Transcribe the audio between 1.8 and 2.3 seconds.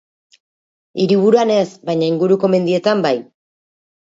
baina